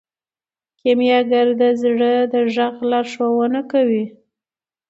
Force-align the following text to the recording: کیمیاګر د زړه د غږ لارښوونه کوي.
کیمیاګر 0.79 1.47
د 1.61 1.63
زړه 1.81 2.11
د 2.33 2.35
غږ 2.55 2.75
لارښوونه 2.91 3.59
کوي. 3.71 4.05